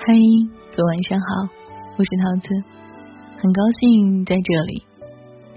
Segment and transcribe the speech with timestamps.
[0.00, 0.14] 嗨，
[0.76, 1.48] 各位晚上好，
[1.98, 2.48] 我是桃子，
[3.36, 4.84] 很高兴在这里，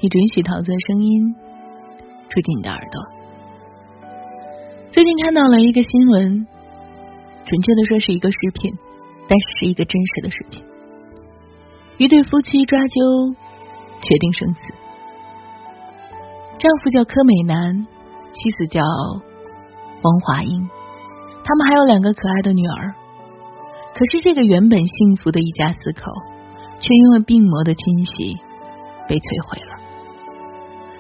[0.02, 1.36] 你准许桃子的声音
[2.28, 3.02] 住进你的耳朵。
[4.92, 6.48] 最近看到了一个新闻，
[7.46, 8.74] 准确的说是一个视频，
[9.30, 10.64] 但是是一个真实的视频。
[11.98, 13.36] 一对夫妻抓阄
[14.02, 14.74] 决定生死，
[16.58, 17.88] 丈夫叫柯美男，
[18.34, 18.82] 妻子叫
[20.02, 20.68] 王华英，
[21.46, 22.96] 他们还有两个可爱的女儿。
[23.94, 26.12] 可是，这个原本幸福的一家四口，
[26.80, 28.36] 却因为病魔的侵袭
[29.08, 29.78] 被摧毁了。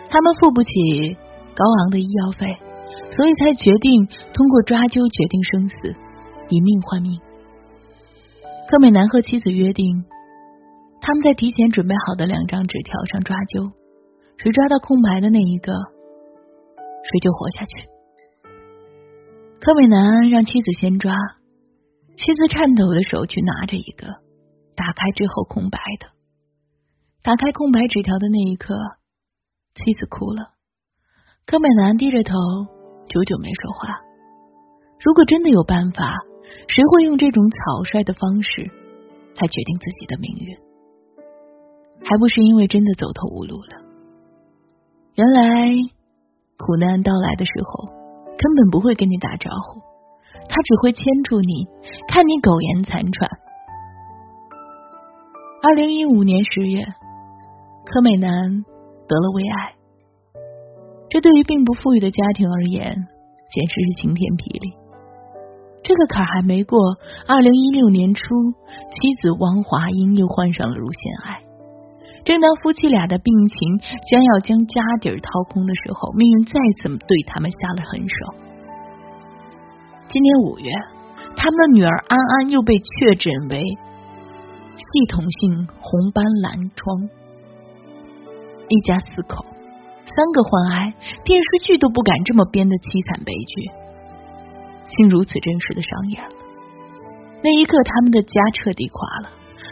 [0.10, 1.16] 他们付不起
[1.56, 2.58] 高昂的医药费，
[3.16, 5.96] 所以才决定通过抓阄决定生死，
[6.50, 7.20] 以命换命。
[8.70, 10.04] 柯美男和妻子约定，
[11.00, 13.72] 他们在提前准备好的两张纸条上抓阄，
[14.38, 17.88] 谁抓到空白的那一个，谁就活下去。
[19.62, 21.16] 柯美男让妻子先抓。
[22.22, 24.06] 妻子颤抖的手去拿着一个，
[24.76, 26.06] 打开之后空白的。
[27.24, 28.76] 打开空白纸条的那一刻，
[29.74, 30.54] 妻子哭了。
[31.48, 32.38] 柯美男低着头，
[33.10, 34.02] 久久没说话。
[35.04, 36.14] 如果真的有办法，
[36.68, 38.70] 谁会用这种草率的方式
[39.42, 40.56] 来决定自己的命运？
[42.06, 43.82] 还不是因为真的走投无路了。
[45.16, 45.74] 原来，
[46.56, 47.90] 苦难到来的时候，
[48.38, 49.82] 根本不会跟你打招呼。
[50.52, 51.66] 他只会牵住你，
[52.10, 53.30] 看你苟延残喘。
[55.64, 56.84] 二零一五年十月，
[57.86, 58.30] 柯美男
[59.08, 59.74] 得了胃癌，
[61.10, 64.74] 这对于并不富裕的家庭而言，简直是晴天霹雳。
[65.84, 66.78] 这个坎还没过，
[67.28, 71.42] 二零一六年初，妻子王华英又患上了乳腺癌。
[72.26, 73.80] 正当夫妻俩的病情
[74.12, 78.51] 将要将家底儿掏空的时候，命运再次对他们下了狠手。
[80.12, 80.70] 今年五月，
[81.38, 83.64] 他们的女儿安安又被确诊为
[84.76, 87.08] 系统性红斑狼疮。
[88.68, 89.46] 一家四口，
[90.04, 90.94] 三个患癌，
[91.24, 93.72] 电视剧都不敢这么编的凄惨悲剧，
[94.90, 96.36] 竟如此真实的上演了。
[97.42, 99.30] 那一刻，他们的家彻底垮了。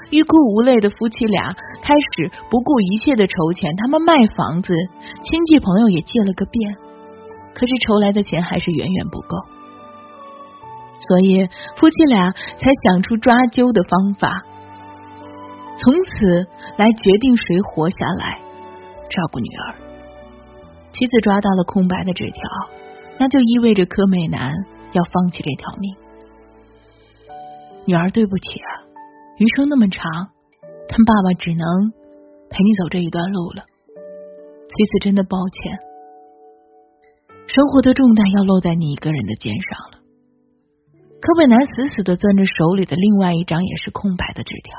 [0.09, 1.51] 欲哭无泪的夫妻俩
[1.83, 4.73] 开始不顾一切的筹钱，他们卖房子，
[5.19, 6.77] 亲戚朋友也借了个遍，
[7.53, 9.35] 可是筹来的钱还是远远不够。
[10.99, 14.43] 所以夫妻俩才想出抓阄的方法，
[15.77, 18.39] 从此来决定谁活下来
[19.09, 19.75] 照顾女儿。
[20.91, 22.41] 妻子抓到了空白的纸条，
[23.17, 24.51] 那就意味着柯美男
[24.91, 25.95] 要放弃这条命。
[27.85, 28.83] 女儿，对不起啊，
[29.37, 30.03] 余生那么长，
[30.89, 31.91] 但爸爸只能
[32.49, 33.63] 陪你走这一段路了。
[34.67, 35.79] 妻子真的抱歉，
[37.47, 39.98] 生活的重担要落在你一个人的肩上了。
[41.21, 44.73] 柯美男死死的攥着手里的另外一张也是空白的纸条，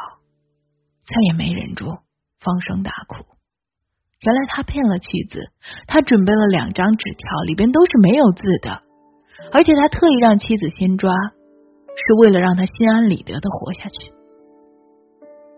[1.05, 1.99] 再也没忍住，
[2.41, 3.17] 放声大哭。
[4.21, 5.51] 原来他骗了妻子，
[5.87, 8.83] 他准备了两张纸条，里边都是没有字的，
[9.53, 14.13] 而且他特意让妻子先抓，是为了让他心安理得的活下去。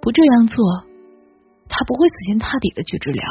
[0.00, 0.84] 不这样做，
[1.68, 3.22] 他不会死心塌底的去治疗。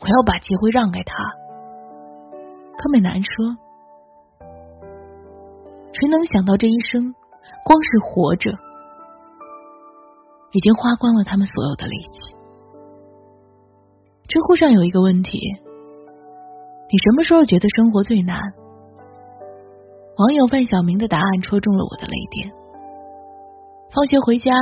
[0.00, 1.14] 我要把机会让给他。
[2.76, 3.61] 柯美男说。
[5.92, 7.14] 谁能想到这一生，
[7.64, 8.50] 光是活着，
[10.52, 12.34] 已经花光了他们所有的力气？
[14.26, 15.38] 知乎上有一个问题：
[16.90, 18.40] 你什么时候觉得生活最难？
[20.16, 22.50] 网友范小明的答案戳中了我的泪点。
[23.94, 24.52] 放学回家，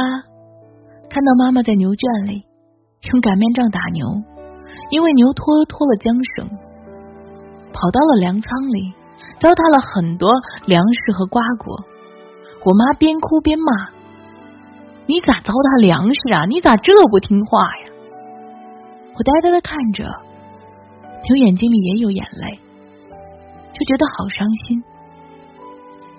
[1.08, 2.44] 看到妈妈在牛圈里
[3.12, 4.06] 用擀面杖打牛，
[4.90, 6.48] 因为牛拖脱了缰绳，
[7.72, 8.94] 跑到了粮仓里。
[9.40, 10.28] 糟蹋了很多
[10.66, 11.72] 粮食和瓜果，
[12.62, 13.88] 我妈边哭边骂
[15.08, 16.44] ：“你咋糟蹋粮食啊？
[16.44, 17.88] 你咋这不听话呀？”
[19.16, 20.04] 我呆呆的看着，
[21.24, 22.60] 牛眼睛里也有眼泪，
[23.72, 24.84] 就觉得好伤心。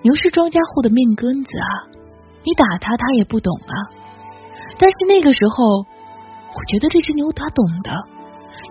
[0.02, 1.86] 牛是庄稼户的命根子啊，
[2.42, 3.74] 你打它它也不懂啊。
[4.78, 7.94] 但是那个时候，我觉得这只牛它懂的，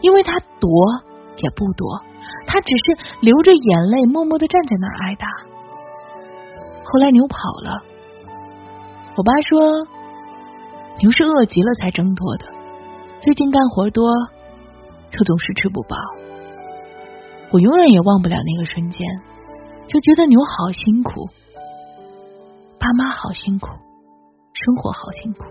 [0.01, 0.69] 因为它躲
[1.39, 2.11] 也不躲。
[2.48, 5.28] 他只是流着眼泪，默默的站在那儿挨打。
[6.83, 7.83] 后来牛跑了，
[9.16, 9.88] 我爸说
[11.00, 12.45] 牛是饿极了才挣脱的。
[13.22, 14.10] 最近干活多，
[15.12, 15.95] 就总是吃不饱。
[17.51, 19.07] 我永远也忘不了那个瞬间，
[19.88, 21.28] 就觉得牛好辛苦，
[22.80, 25.45] 爸妈好辛苦，生活好辛苦。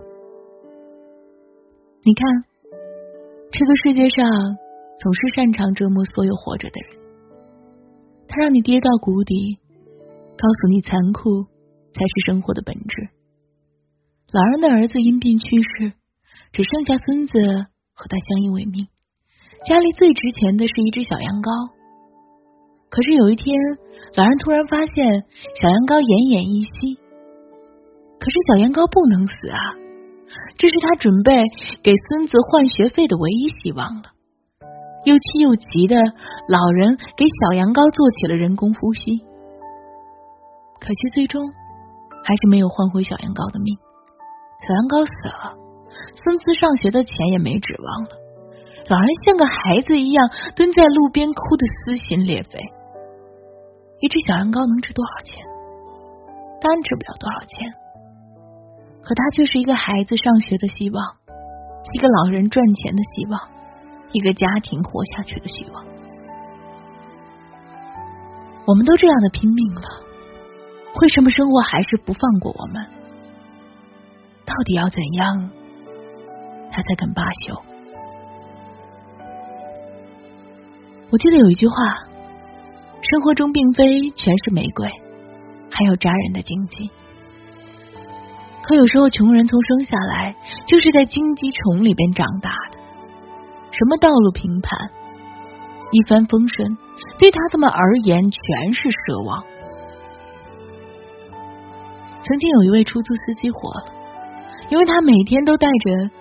[2.03, 2.45] 你看，
[3.53, 4.25] 这个世界上。
[5.01, 7.01] 总是擅长折磨所有活着的人，
[8.29, 9.59] 他让你跌到谷底，
[10.37, 11.45] 告诉你残酷
[11.95, 13.09] 才是生活的本质。
[14.31, 15.93] 老人的儿子因病去世，
[16.53, 17.33] 只剩下孙子
[17.95, 18.89] 和他相依为命。
[19.67, 21.73] 家里最值钱的是一只小羊羔。
[22.91, 23.57] 可是有一天，
[24.17, 25.25] 老人突然发现
[25.57, 27.01] 小羊羔奄奄一息。
[28.21, 29.59] 可是小羊羔不能死啊！
[30.59, 31.41] 这是他准备
[31.83, 34.13] 给孙子换学费的唯一希望了。
[35.05, 35.97] 又气又急的
[36.49, 39.25] 老人给小羊羔做起了人工呼吸，
[40.79, 41.41] 可惜最终
[42.23, 43.77] 还是没有换回小羊羔的命。
[44.61, 45.57] 小羊羔死了，
[46.21, 48.11] 孙子上学的钱也没指望了。
[48.93, 52.61] 老人像个孩子一样蹲在路边，哭得撕心裂肺。
[54.01, 55.41] 一只小羊羔能值多少钱？
[56.61, 57.73] 当然值不了多少钱。
[59.01, 61.01] 可他却是一个孩子上学的希望，
[61.95, 63.41] 一个老人赚钱的希望，
[64.13, 65.85] 一个家庭活下去的希望。
[68.67, 69.83] 我们都这样的拼命了，
[71.01, 72.87] 为什么生活还是不放过我们？
[74.45, 75.51] 到底要怎样，
[76.71, 77.63] 他才肯罢休？
[81.11, 81.75] 我记得有一句话：
[83.11, 84.89] 生活中并非全是玫瑰，
[85.73, 86.91] 还有扎人的荆棘。
[88.63, 90.37] 可有时候，穷人从生下来
[90.69, 92.53] 就是在荆棘丛里边长大。
[93.81, 94.77] 什么道路平坦、
[95.91, 96.77] 一帆风顺，
[97.19, 99.43] 对他们而言全是奢望。
[102.21, 103.89] 曾经有一位出租司机火了，
[104.69, 106.13] 因为他每天都带着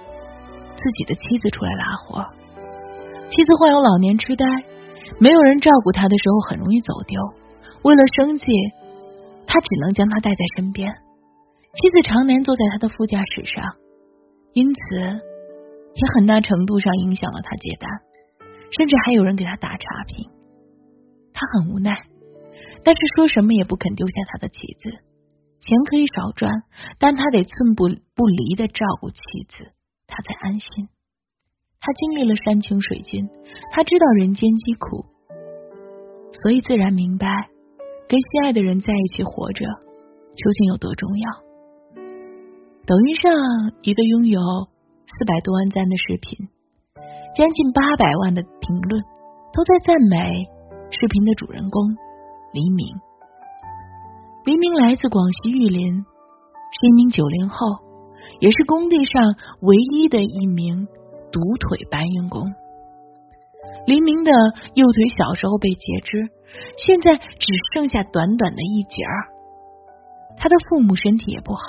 [0.80, 2.24] 自己的妻子出来拉活。
[3.28, 4.46] 妻子患有老年痴呆，
[5.20, 7.20] 没有人照顾他的时候，很容易走丢。
[7.84, 8.46] 为了生计，
[9.46, 10.88] 他只能将他带在身边。
[11.76, 13.62] 妻子常年坐在他的副驾驶上，
[14.54, 15.20] 因此
[15.96, 17.90] 也很大程度上影响了他接单，
[18.78, 20.30] 甚至还有人给他打差评。
[21.34, 22.06] 他很无奈，
[22.84, 24.90] 但是说什么也不肯丢下他的妻子。
[25.62, 26.64] 钱可以少赚，
[27.00, 29.18] 但他得寸步不离的照顾妻
[29.50, 29.72] 子，
[30.08, 30.88] 他才安心。
[31.82, 33.28] 他经历了山穷水尽，
[33.72, 35.06] 他知道人间疾苦，
[36.42, 37.28] 所以自然明白
[38.08, 41.32] 跟心爱的人在一起活着究竟有多重要。
[42.86, 43.32] 抖音上
[43.82, 44.40] 一个拥有
[45.18, 46.48] 四百多万赞的视频，
[47.36, 49.02] 将近八百万的评论
[49.52, 50.46] 都在赞美
[50.92, 51.82] 视频的主人公
[52.54, 52.86] 黎明。
[54.46, 57.58] 黎明来自广西玉林，是一名九零后，
[58.40, 59.24] 也是工地上
[59.62, 60.88] 唯一的一名
[61.32, 62.46] 独腿搬运工。
[63.88, 64.32] 黎明的
[64.76, 66.30] 右腿小时候被截肢，
[66.78, 69.39] 现在只剩下短短的一截儿。
[70.42, 71.62] 他的父母身体也不好，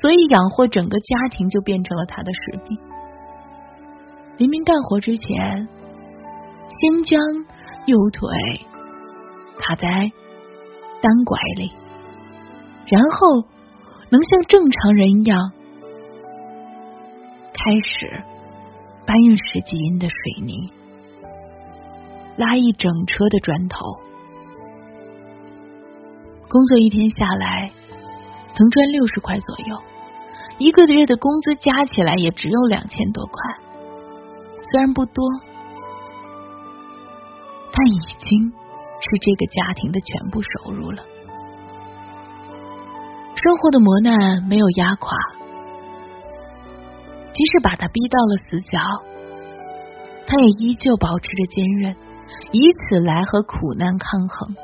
[0.00, 2.78] 所以养活整个家庭就变成了他的使命。
[4.38, 5.68] 黎明干活之前，
[6.78, 7.20] 先将
[7.84, 8.26] 右腿
[9.58, 9.86] 卡在
[11.02, 11.72] 单拐里，
[12.86, 13.44] 然后
[14.08, 15.52] 能像正常人一样
[17.52, 18.22] 开始
[19.06, 20.72] 搬运十几斤的水泥，
[22.36, 23.78] 拉一整车的砖头。
[26.48, 27.70] 工作一天下来。
[28.58, 29.78] 能赚六十块左右，
[30.58, 33.32] 一个月的工资加起来也只有两千多块，
[34.70, 35.24] 虽然不多，
[37.72, 41.02] 但已经是这个家庭的全部收入了。
[43.36, 45.16] 生活的磨难没有压垮，
[47.32, 48.78] 即使把他逼到了死角，
[50.26, 51.96] 他也依旧保持着坚韧，
[52.52, 54.54] 以此来和苦难抗衡。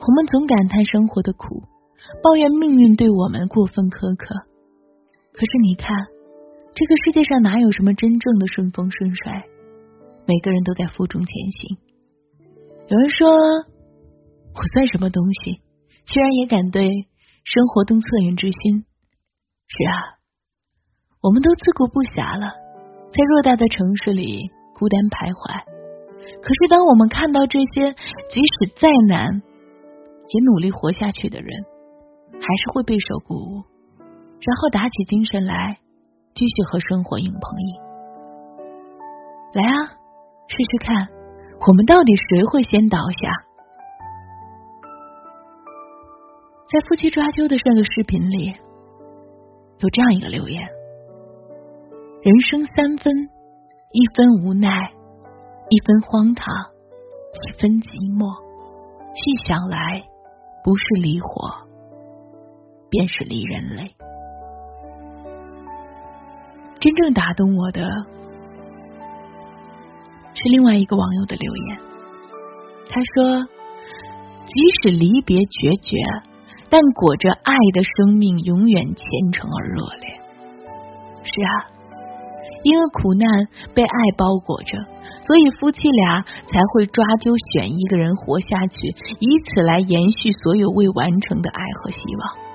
[0.00, 1.62] 我们总感叹生活的苦。
[2.22, 4.34] 抱怨命运对我们过分苛刻，
[5.32, 5.92] 可是你看，
[6.74, 9.32] 这个世界上哪有什么真正的顺风顺水？
[10.26, 11.78] 每个人都在负重前行。
[12.88, 15.62] 有人说，我算什么东西，
[16.06, 16.88] 居然也敢对
[17.44, 18.84] 生活动恻隐之心？
[19.68, 20.20] 是啊，
[21.22, 22.48] 我们都自顾不暇了，
[23.12, 25.64] 在偌大的城市里孤单徘徊。
[26.40, 27.92] 可是，当我们看到这些
[28.28, 29.42] 即使再难
[30.28, 31.48] 也努力活下去的人，
[32.40, 33.64] 还是会备受鼓舞，
[33.98, 35.78] 然后打起精神来，
[36.34, 37.80] 继续和生活硬碰硬。
[39.54, 39.86] 来啊，
[40.48, 41.08] 试试看，
[41.66, 43.32] 我们到底谁会先倒下？
[46.70, 48.54] 在夫妻抓阄的这个视频里，
[49.78, 50.68] 有这样一个留言：
[52.22, 53.14] 人生三分，
[53.92, 54.68] 一分无奈，
[55.70, 56.46] 一分荒唐，
[57.32, 58.46] 一分寂寞。
[59.14, 60.04] 细想来，
[60.62, 61.67] 不是离火。
[62.90, 63.94] 便是离人泪。
[66.80, 67.82] 真正打动我的
[70.34, 71.78] 是另外一个网友的留言。
[72.88, 73.46] 他说
[74.46, 74.52] ：“即
[74.82, 75.96] 使离别决绝，
[76.70, 80.20] 但裹着爱的生命永远虔诚而热烈。
[81.24, 81.68] 是啊，
[82.62, 83.28] 因为苦难
[83.74, 84.78] 被爱包裹着，
[85.22, 92.47] 所以夫妻俩才会抓阄选一个人活下去，以此来延续所有未完成的爱和希望。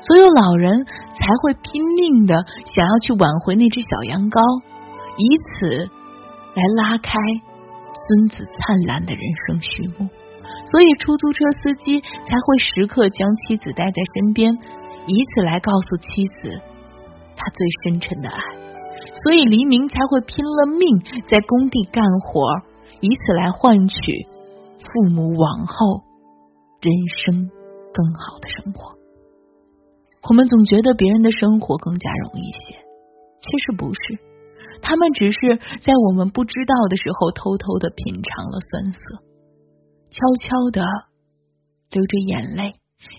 [0.00, 4.38] 所有老人才会拼命的想要去挽回那只小羊羔，
[5.16, 5.26] 以
[5.58, 5.90] 此
[6.54, 7.18] 来拉开
[7.92, 10.08] 孙子灿烂的人生序幕。
[10.70, 14.52] 所以出租车司机才会时刻将妻子带在身边，
[15.06, 16.60] 以此来告诉妻子
[17.36, 18.38] 他最深沉的爱。
[19.24, 22.62] 所以黎明才会拼了命在工地干活，
[23.00, 23.96] 以此来换取
[24.78, 26.04] 父母往后
[26.82, 27.50] 人生
[27.92, 28.97] 更好的生活。
[30.22, 32.74] 我们总觉得别人的生活更加容易些，
[33.40, 34.18] 其实不是，
[34.82, 39.00] 他们只是在我们不知道的时候偷偷的品尝了酸涩，
[40.10, 40.84] 悄悄的
[41.90, 42.74] 流着眼泪，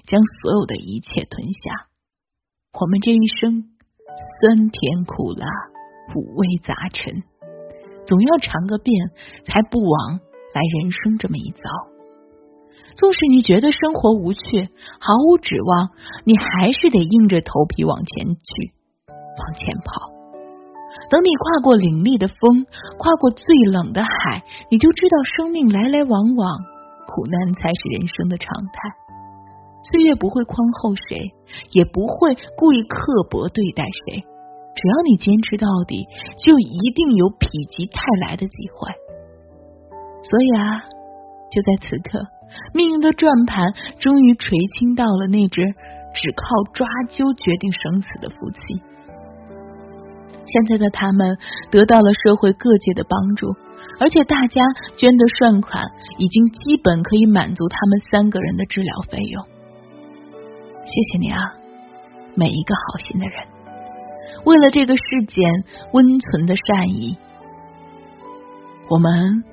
[0.05, 1.87] 将所有的一切吞下。
[2.79, 3.63] 我们这一生
[4.41, 5.47] 酸甜苦辣、
[6.13, 7.23] 五味杂陈，
[8.05, 8.93] 总要尝个遍，
[9.45, 10.19] 才不枉
[10.53, 11.61] 来人生这么一遭。
[12.99, 14.67] 纵使你觉得生活无趣，
[14.99, 18.75] 毫无指望，你还是得硬着头皮往前去，
[19.07, 20.11] 往前跑。
[21.07, 22.67] 等你跨过凛冽的风，
[22.99, 26.59] 跨过最冷的海，你就知道生命来来往往，
[27.07, 28.75] 苦难才是人生的常态。
[29.87, 31.31] 岁月不会宽厚谁，
[31.71, 32.99] 也不会故意刻
[33.31, 34.27] 薄对待谁。
[34.75, 36.03] 只要你坚持到底，
[36.43, 38.91] 就一定有否极泰来的机会。
[40.27, 40.83] 所以啊，
[41.47, 42.27] 就在此刻。
[42.73, 45.61] 命运的转盘终于垂青到了那只
[46.13, 48.81] 只靠抓阄决定生死的夫妻。
[50.45, 51.37] 现在的他们
[51.69, 53.55] 得到了社会各界的帮助，
[53.99, 54.63] 而且大家
[54.97, 55.83] 捐的善款
[56.17, 59.45] 已经基本可以满足他们三个人的治疗费用。
[60.85, 61.37] 谢谢你啊，
[62.33, 63.45] 每一个好心的人，
[64.45, 65.47] 为了这个世间
[65.93, 67.15] 温存的善意，
[68.89, 69.43] 我们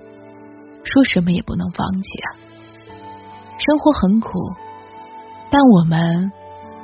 [0.82, 2.28] 说什么也不能放弃啊。
[3.58, 4.28] 生活很苦，
[5.50, 6.32] 但我们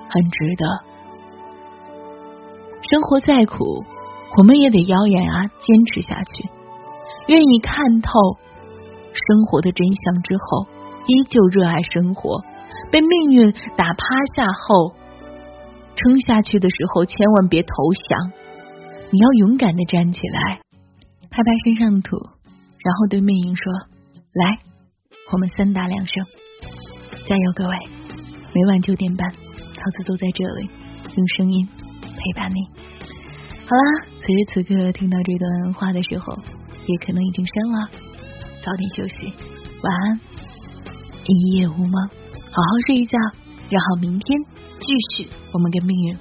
[0.08, 0.66] 很值得。
[2.90, 3.84] 生活再苦，
[4.38, 6.48] 我们也得咬咬牙坚持下去。
[7.28, 8.10] 愿意看透
[9.12, 10.66] 生活的真相之后，
[11.06, 12.42] 依旧热爱生活。
[12.90, 14.92] 被命运打趴下后，
[15.94, 17.68] 撑下去的时候，千万别投
[18.08, 18.32] 降。
[19.10, 20.60] 你要勇敢的站起来，
[21.30, 23.72] 拍拍身上的土，然后对命运说
[24.32, 24.58] ：“来，
[25.32, 26.26] 我们三打两胜。”
[27.24, 27.76] 加油，各位！
[28.52, 30.68] 每晚九点半，桃子都在这里，
[31.14, 31.68] 用声音
[32.02, 32.56] 陪伴你。
[33.64, 36.36] 好啦，此时此刻听到这段话的时候，
[36.84, 37.88] 也可能已经深了，
[38.64, 39.32] 早点休息，
[39.82, 40.20] 晚安，
[41.24, 42.08] 一夜无梦，
[42.50, 43.16] 好好睡一觉，
[43.70, 44.40] 然后明天
[44.80, 44.86] 继
[45.16, 46.16] 续我们跟命运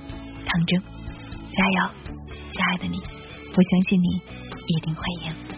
[0.45, 0.81] 抗争。
[1.49, 1.89] 加油，
[2.51, 4.07] 亲爱的你，我相信你
[4.67, 5.50] 一定会赢。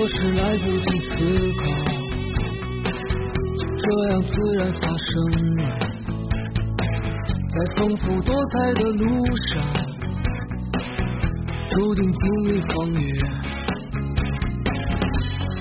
[0.00, 1.10] 多时来不及思
[1.60, 1.62] 考，
[3.54, 5.12] 就这样自然发生
[5.58, 5.60] 了。
[7.50, 9.62] 在丰富多彩的路上，
[11.68, 13.20] 注定经历风雨。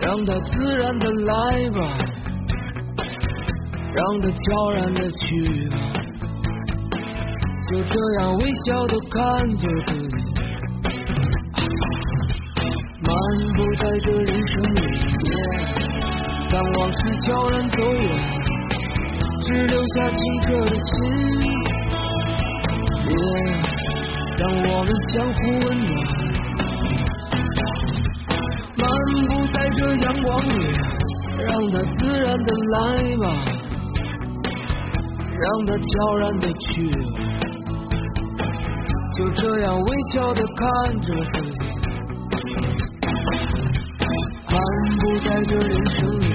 [0.07, 1.97] 让它自然的来吧，
[3.93, 5.75] 让它悄然的去吧。
[7.69, 10.28] 就这样微笑的看着自己。
[13.29, 14.33] 漫步在这人生
[14.73, 14.81] 里
[15.29, 15.31] 面，
[16.49, 18.03] 当往事悄然走远，
[19.43, 20.89] 只留下清澈的心。
[23.05, 23.13] 别
[24.39, 25.93] 让我们相互温暖。
[28.79, 28.83] 漫
[29.27, 30.51] 步在这阳光里，
[31.45, 32.77] 让它自然的来
[33.17, 33.23] 吧，
[35.37, 36.89] 让它悄然的去。
[39.15, 41.59] 就这样微笑的看着自己。
[44.49, 44.59] 漫
[44.99, 46.28] 步在这人生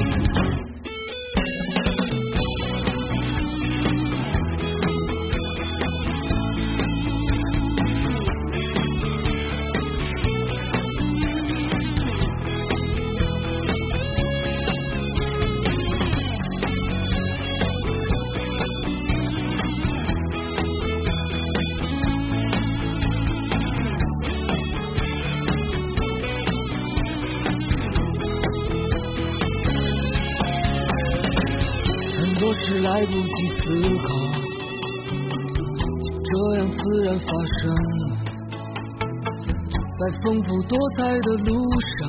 [40.63, 41.53] 多彩的路
[41.99, 42.09] 上，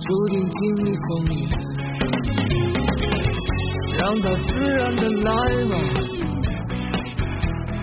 [0.00, 1.48] 注定经历风雨，
[3.96, 5.30] 让它自然的来
[5.68, 5.74] 吧，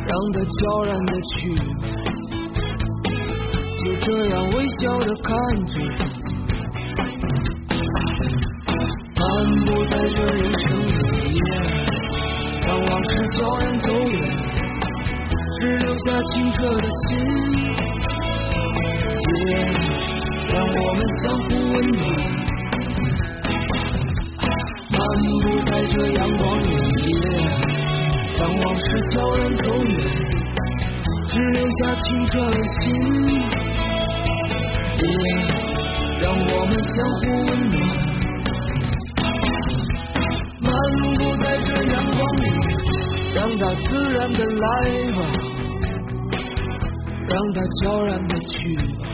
[0.08, 1.56] 让它悄然的去，
[3.78, 5.32] 就这样微笑的看
[5.66, 6.26] 着自己，
[9.16, 9.22] 漫
[9.66, 10.90] 步在这人生里，
[12.68, 14.16] 让往事悄然走远，
[15.60, 17.08] 只留下清澈的心。
[20.52, 22.02] 让我们相互温暖，
[24.92, 24.98] 漫
[25.42, 26.66] 步在这阳光里，
[28.38, 29.92] 让往事悄然走远，
[31.30, 32.80] 只留下清澈的心。
[36.22, 37.78] 让我们相互温暖，
[40.62, 40.68] 漫
[41.18, 42.44] 步在这阳光里，
[43.34, 44.66] 让它自然的来
[45.14, 45.20] 吧，
[47.28, 49.09] 让它悄然的去吧。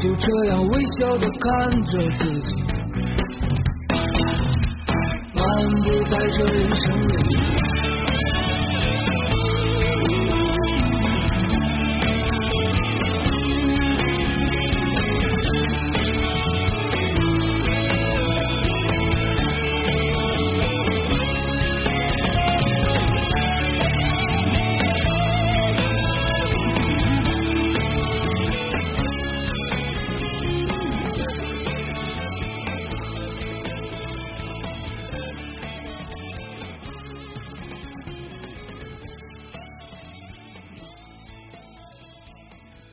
[0.00, 2.54] 就这样微笑地看着自己
[5.34, 5.42] 漫
[5.82, 6.97] 步在这人生